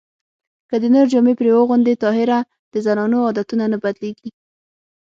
[0.69, 2.39] که د نر جامې پرې واغوندې طاهره
[2.73, 4.29] د زنانو عادتونه نه بدلېږي